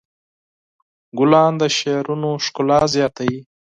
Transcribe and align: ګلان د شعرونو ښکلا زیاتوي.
ګلان 1.17 1.53
د 1.61 1.63
شعرونو 1.77 2.29
ښکلا 2.45 2.79
زیاتوي. 2.95 3.39